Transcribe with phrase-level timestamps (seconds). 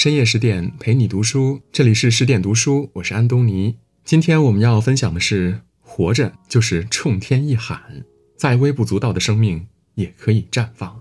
[0.00, 3.76] 深夜十点陪你读书，这里是十点读书，我是安东尼。
[4.02, 8.02] 今天我们要分享的是：活着就是冲天一喊，
[8.34, 9.66] 再微不足道的生命
[9.96, 10.98] 也可以绽放。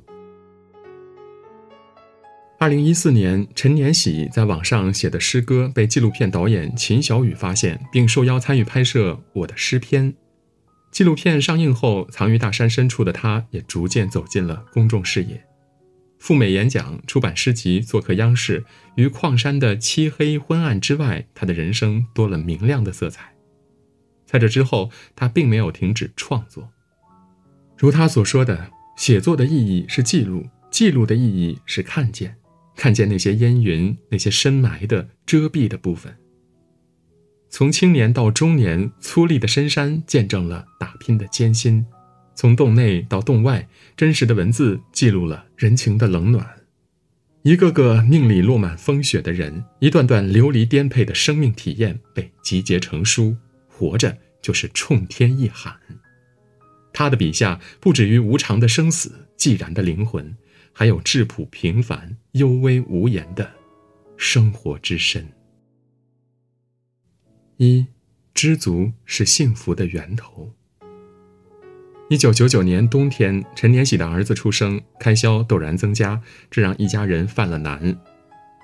[2.59, 10.11] 二零一四年，陈年喜在网上写的诗歌被纪录片导演秦小雨发现，并受邀参与拍摄《我的诗篇》。
[10.91, 15.41] 纪录片上映后，藏于大山深处的他，也逐渐走进了公众视野。
[16.19, 18.65] 赴美演讲、出版诗集、做客央视，
[18.95, 23.33] 于矿山的漆黑昏暗之外，他的人生多了明亮的色彩。
[24.25, 26.69] 在这之后，他并没有停止创作。
[27.77, 32.35] 如他所说的，写作的意义是记录，记录的意义是看见，
[32.75, 36.15] 看见那些烟云、那些深埋的遮蔽的部分。
[37.49, 41.85] 从青年到中年，粗粝的深山见证了打拼的艰辛。
[42.39, 43.67] 从洞内到洞外，
[43.97, 46.61] 真实的文字记录了人情的冷暖。
[47.41, 53.35] 一个个命里落满风雪的人，一段段流离颠沛的生命体验被集结成书。
[53.67, 55.77] 活着就是冲天一喊。
[56.93, 60.33] 他的笔下不止于无常的生死、寂然的灵魂，
[60.71, 63.51] 还有质朴平凡、幽微无言的
[64.15, 65.27] 生活之深。
[67.57, 67.85] 一，
[68.33, 70.53] 知足是幸福的源头。
[72.11, 77.95] 一九九九年冬天，陈年喜的儿子出生，开销陡然增加，这让一家人犯了难。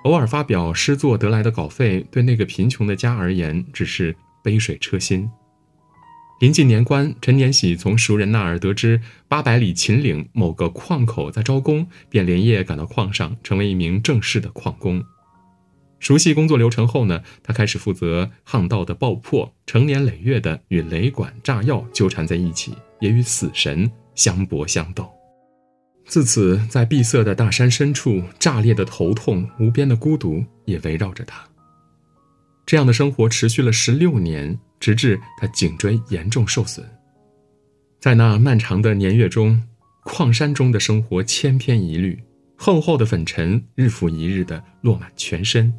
[0.04, 5.30] 偶尔发表诗作得来的稿费，对那个贫穷的家而言，只是杯水车薪。
[6.40, 15.04] 临近年关，陈年喜从熟人那儿得知八百里秦岭某个矿口在招工，便连夜赶到矿上，成为一名正式的矿工。
[16.00, 22.74] 熟悉工作流程后呢，他开始负责巷道的爆破，成年累月的与雷管、炸药纠缠在一起，
[23.06, 25.08] 也与死神相搏相斗。
[26.08, 31.48] 自此，在闭塞的大山深处，炸裂的头痛、无边的孤独也围绕着他。
[32.66, 36.84] 这样的生活持续了十六年，直至他颈椎严重受损。
[38.00, 39.62] 在那漫长的年月中，
[40.04, 42.20] 矿山中的生活千篇一律，
[42.56, 45.72] 厚厚的粉尘日复一日的落满全身。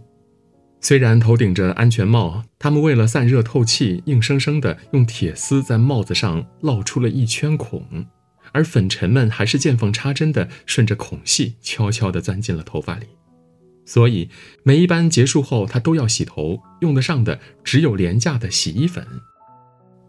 [0.80, 8.06] 虽然头顶着安全帽，他们为了散热透气，硬生生地用铁丝在帽子上烙出了一圈孔，
[8.52, 13.06] 而粉尘们还是见缝插针地顺着孔隙悄悄地钻进了头发里。
[13.84, 14.28] 所以
[14.62, 19.06] 每一班结束后，他都要洗头，用得上的只有廉价的洗衣粉。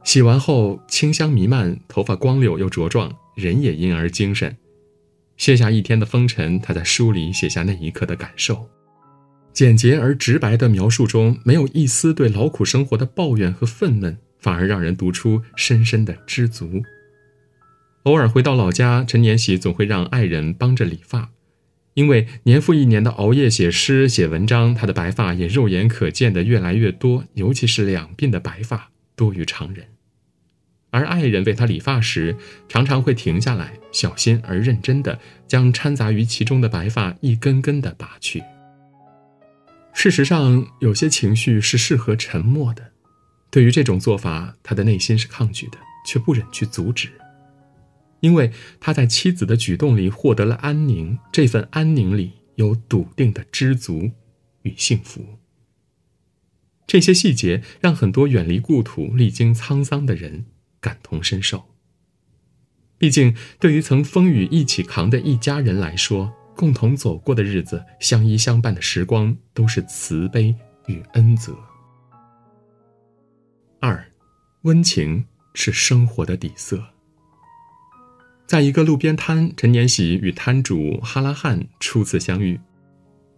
[0.04, 4.56] 洗完后清香弥漫，头发光溜又茁壮，人也因而精神。
[5.38, 8.68] 卸下一天的风尘，他在书里写下那一刻的感受。
[9.58, 16.84] 简洁而直白的描述中，没有一丝对劳苦生活的抱怨和愤懑，反而让人读出深深的知足。
[18.04, 21.32] 偶尔回到老家，陈年喜总会让爱人帮着理发，
[21.96, 29.88] 因为年复一年的熬夜写诗写文章，他的白发也肉眼可见的越来越多，尤其是两鬓的白发多于常人。
[30.92, 32.36] 而爱人为他理发时，
[32.70, 38.44] 常常会停下来，小心而认真地将掺杂于其中的白发一根根地拔去。
[39.98, 42.92] 事实上，有些情绪是适合沉默的。
[43.50, 47.10] 对于这种做法，他的内心是抗拒的，却不忍去阻止，
[48.20, 51.18] 因为他在妻子的举动里获得了安宁。
[51.32, 54.12] 这份安宁里有笃定的知足
[54.62, 55.40] 与幸福。
[56.86, 60.46] 这些细节让很多远离故土、历经沧桑的人
[60.80, 61.66] 感同身受。
[63.00, 70.54] 毕竟，对于曾风雨一起扛的一家人来说，共同走过的日子，相依相伴的时光，都是慈悲
[70.88, 71.56] 与恩泽。
[73.80, 74.04] 二，
[74.64, 75.24] 温情
[75.54, 76.84] 是生活的底色。
[78.48, 82.60] 在一个路边摊，陈年喜与摊主哈拉汉初次相遇。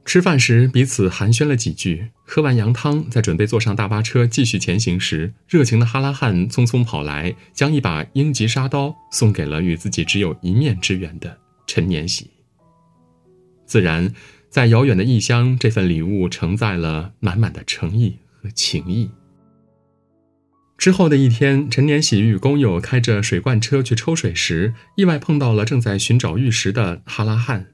[0.06, 2.10] 吃饭时，彼此寒暄了几句。
[2.24, 11.38] 喝完羊汤，在准备坐上大巴车继续前行时，热情的哈拉汉匆匆跑来，将一把鹰棘沙刀送给了与自己只有一面之缘的
[11.68, 12.32] 陈年喜。
[13.70, 14.12] 自然，
[14.50, 19.12] 在遥远的异乡，这份礼物承载了满满的诚意和情谊。
[20.76, 27.68] 之后的一天，陈年喜与工友开着水罐车去抽水时，意外碰到了正在寻找玉石的哈拉汉。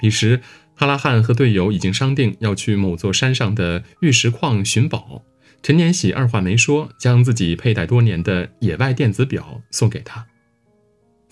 [0.00, 0.40] 彼时，
[0.74, 5.22] 哈拉汉和队友已经商定要去某座山上的玉石矿寻宝。
[5.62, 10.26] 陈年喜二话没说，将自己佩戴多年的野外电子表送给他。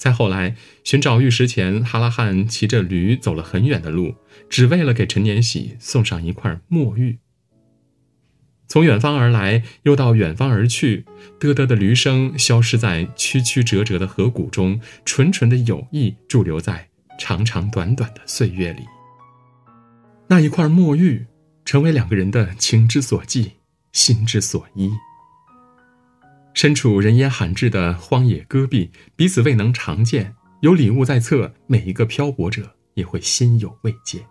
[0.01, 4.15] 再后来，寻找玉石前，哈拉汉骑着驴走了很远的路，
[4.49, 7.19] 只为了给陈年喜送上一块墨玉。
[8.67, 11.05] 从远方而来，又到远方而去，
[11.39, 16.89] 嘚嘚的驴声消失在曲曲折折的河谷中，纯纯的友谊驻留在
[17.19, 18.85] 长长短短的岁月里。
[20.29, 21.27] 那一块墨玉，
[21.67, 23.53] 成为两个人的情之所寄，
[23.93, 24.91] 心之所依。
[26.61, 34.27] 身处人烟罕至的荒野戈壁，彼此未能常见，有礼物在侧，每一个漂泊者也会心有慰藉。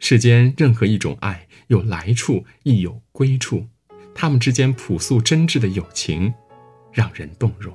[0.00, 3.68] 世间任何一种爱，有来处亦有归处，
[4.12, 6.34] 他们之间朴素真挚的友情，
[6.92, 7.72] 让人动容。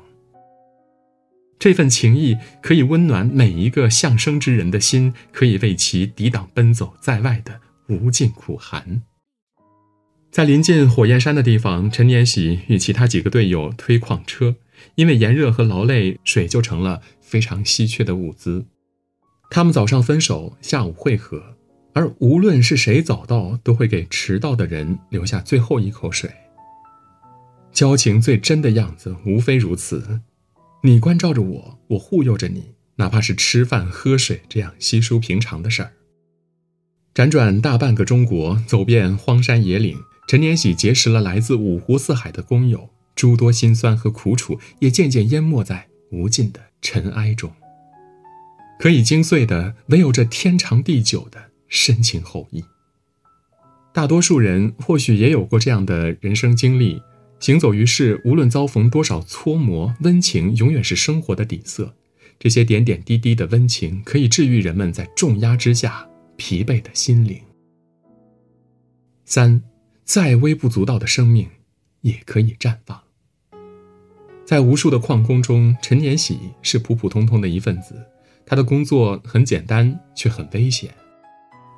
[1.58, 9.02] 这份情谊可以温暖每一个向生之人的心，可以为其抵挡奔走在外的无尽苦寒。
[10.38, 14.54] 在临近火焰山的地方，陈年喜与其他几个队友推矿车，
[14.94, 18.68] 因为炎热和劳累，水就成了非常稀缺的物资。
[19.50, 21.56] 他们早上分手，下午会合，
[21.94, 26.30] 而无论是谁早到，都会给迟到的人留下最后一口水。
[27.72, 30.22] 交情最真的样子，无非如此。
[30.84, 35.94] 你关照着我，我护佑着你，哪怕是吃饭喝水这样稀疏平常的事儿。
[37.16, 47.50] 辗转大半个中国，走遍荒山野岭，陈年喜结识了来自五湖四海的工友，诸多辛酸和苦楚也渐渐淹没在无尽的尘埃中。
[48.78, 52.64] 可以精碎的，唯有这天长地久的深情厚谊。
[53.94, 57.02] 大多数人或许也有过这样的人生经历。
[57.40, 61.96] 行走于世，无论遭逢多少搓磨，温情永远是生活的底色。
[62.40, 67.40] 这些点点滴滴的温情，可以治愈人们在重压之下疲惫的心灵。
[69.26, 69.62] 三，
[70.08, 71.50] 再微不足道的生命，
[72.02, 73.00] 也可以绽放。
[74.46, 77.94] 在无数的矿工中，陈年喜是普普通通的一份子。
[78.46, 80.96] 他的工作很简单，却很危险。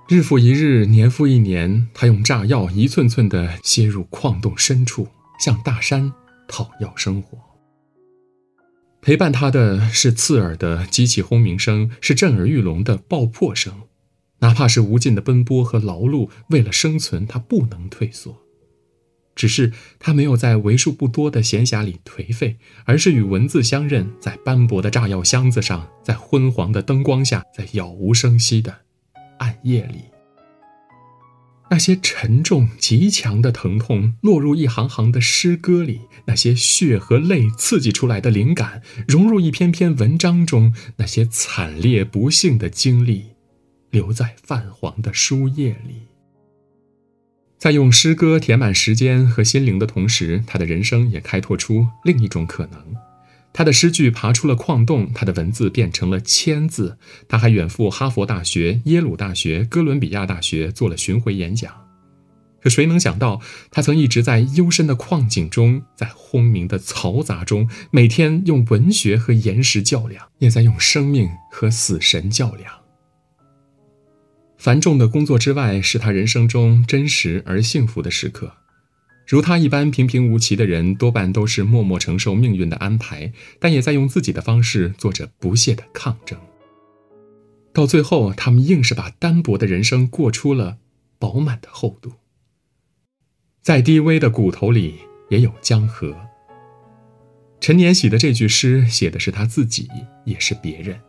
[0.08, 5.08] 日复一日，年复一年，他用炸药一寸寸地楔入矿洞深处。
[5.40, 6.12] 向大山
[6.50, 7.38] 讨要生活。
[9.02, 13.84] 陪伴他的是刺耳的机器轰鸣声，是震耳欲聋的爆破声。
[14.40, 18.38] 哪怕是无尽的奔波和劳碌，为了生存，他不能退缩。
[19.36, 28.80] 只是他没有在为数不多的闲暇里颓废，而是与文字相认，在斑驳的炸药箱子上，在昏黄的灯光下，在杳无声息的
[29.38, 30.00] 暗夜里。
[31.72, 43.28] 那些沉重极强的疼痛落入一行行的诗歌里，那些血和泪刺激出来的灵感融入一篇篇文章中，那些惨烈不幸的经历
[43.92, 46.08] 留在泛黄的书页里。
[47.58, 52.96] 在用诗歌填满时间和心灵的同时，他的人生也开拓出另一种可能。
[53.52, 56.98] 他的诗句爬出了矿洞，他的文字变成了千字。
[57.28, 61.74] 他还远赴哈佛大学、耶鲁大学、哥伦比亚大学做了巡回演讲。
[62.62, 63.42] 可谁能想到，
[63.72, 72.79] 他曾一直在幽深的矿井中，在轰鸣的嘈杂中，每天用文学和岩石较量，也在用生命和死神较量。
[74.60, 78.52] 繁重的工作之外，是他人生中真实而幸福的时刻。
[79.26, 86.38] 如他一般平平无奇的人，多半都是默默承受命运的安排，但也在用自己的方式做着不懈的抗争。
[87.72, 90.80] 到最后，他们硬是把单薄的人生过出了
[91.18, 92.12] 饱满的厚度。
[93.62, 94.96] 再低微的骨头里
[95.30, 96.14] 也有江河。
[97.62, 99.88] 陈年喜的这句诗写的是他自己，
[100.26, 101.00] 也是别人。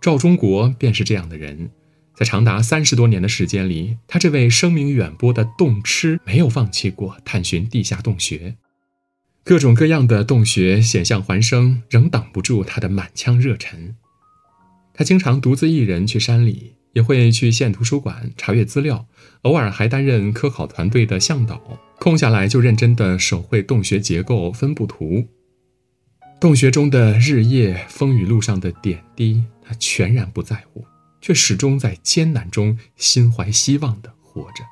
[0.00, 1.70] 赵忠国便是这样的人。
[2.16, 8.56] 在长达三十多年的时间里，他这位声名远播的洞痴没有放弃过探寻地下洞穴，
[9.44, 13.94] 各种各样的洞穴险象环生，仍挡不住他的满腔热忱。
[14.94, 19.06] 他经常独自一人去山里，也会去县图书馆查阅资料，
[19.42, 25.28] 偶尔还担任科考团队的向导，空下来就认真地手绘洞穴结构分布图。
[26.40, 30.82] 洞穴中的日夜风雨路上的点滴，他全然不在乎。
[31.26, 34.62] 却始终在艰难中心怀希望的活着。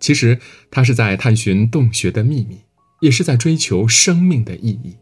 [0.00, 2.62] 其实，他是在探寻洞穴的秘密，
[3.02, 4.96] 也是在追求生命的意义。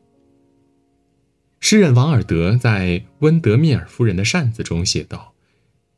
[1.61, 5.35] 诗人王尔德在《温德密尔夫人的扇子》中写道：“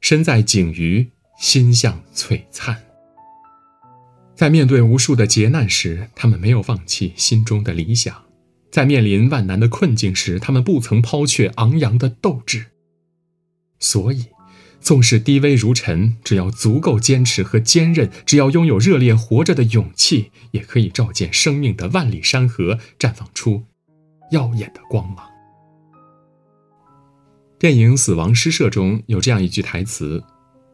[0.02, 2.82] 身在井隅，心向璀璨。”
[4.36, 8.12] 在面对无数的劫难时，他们没有放弃心中的理想；
[8.70, 12.66] 在面临万难的困境时，他们不曾抛却昂扬的斗志。
[13.78, 14.26] 所以，
[14.80, 23.64] 纵使低微如尘，只要足够坚持和坚韧，只要拥有热烈活着的勇气，也可以照见生命的万里山河，绽放出
[24.30, 25.26] 耀眼的光芒。
[27.58, 30.22] 电影《死亡诗社》中有这样一句台词：“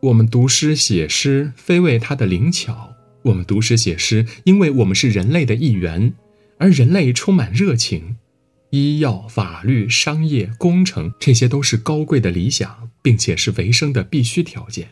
[0.03, 2.93] 我们读诗写诗，非为它的灵巧；
[3.23, 6.13] 我们读诗写诗，因为我们是人类的一员，
[6.59, 8.17] 而人类充满热情，
[8.71, 14.89] 医药、法律、商业、工程，这些都是高贵的理想，并且是维生的必须条件。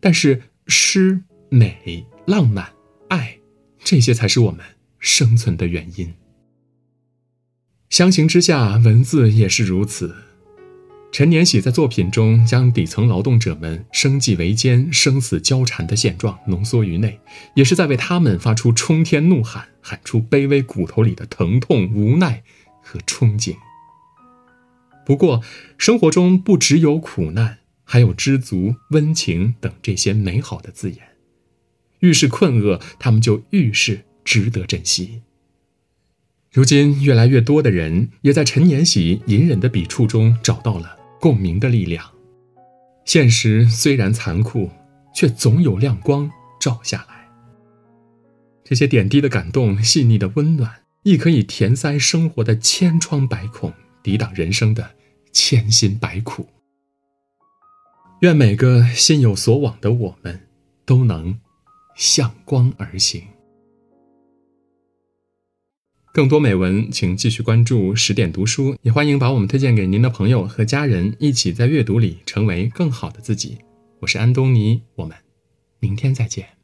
[0.00, 2.70] 但是，诗、美、浪漫、
[3.08, 3.38] 爱，
[3.82, 4.64] 这些才是我们
[4.98, 6.12] 生存的原因。
[7.88, 10.14] 相形之下，文字也是如此。
[11.12, 17.20] 陈年喜在作品中将底层劳动者们生计维艰、生死交缠的现状浓缩于内，
[17.54, 22.42] 也是在为他们发出冲天怒喊，喊出卑微骨头里的疼痛、无奈。
[22.86, 23.56] 和憧憬。
[25.04, 25.42] 不过，
[25.76, 30.98] 生活中不只有苦难，还有知足、温情等这些美好的字眼。
[32.00, 35.22] 愈是困厄，他们就愈是值得珍惜。
[36.52, 42.10] 如今，越来越多的人也在陈年喜隐忍的笔触中找到了共鸣的力量。
[43.04, 44.70] 现实虽然残酷，
[45.14, 46.30] 却总有亮光
[46.60, 47.28] 照下来。
[48.62, 50.84] 这些点滴的感动，细腻的温暖。
[51.02, 53.70] 亦可以填塞生活的千疮百孔，
[54.02, 54.93] 抵挡人生的
[55.34, 56.46] 千辛百苦。
[58.20, 60.48] 愿每个心有所往的我们，
[60.86, 61.38] 都能
[61.94, 63.22] 向光而行。
[66.12, 73.58] 更多美文，请继续关注十点读书，也欢迎把我们推荐给您的朋友和家人，一起在阅读里成为更好的自己。
[73.98, 75.16] 我是安东尼，我们
[75.80, 76.63] 明天再见。